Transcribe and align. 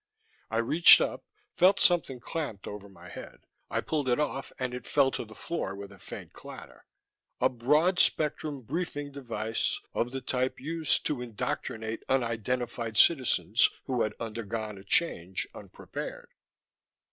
__I 0.57 0.67
reached 0.67 0.99
up, 0.99 1.25
felt 1.53 1.79
something 1.79 2.19
clamped 2.19 2.65
over 2.67 2.89
my 2.89 3.07
head. 3.07 3.41
I 3.69 3.81
pulled 3.81 4.09
it 4.09 4.19
off 4.19 4.51
and 4.57 4.73
it 4.73 4.87
fell 4.87 5.11
to 5.11 5.23
the 5.25 5.35
floor 5.35 5.75
with 5.75 5.91
a 5.91 5.99
faint 5.99 6.33
clatter: 6.33 6.87
a 7.39 7.49
broad 7.49 7.99
spectrum 7.99 8.61
briefing 8.61 9.11
device, 9.11 9.79
of 9.93 10.09
the 10.09 10.19
type 10.21 10.59
used 10.59 11.05
to 11.05 11.21
indoctrinate 11.21 12.01
unidentified 12.09 12.97
citizens 12.97 13.69
who 13.85 14.01
had 14.01 14.15
undergone 14.19 14.79
a 14.79 14.83
Change 14.83 15.47
unprepared.... 15.53 16.31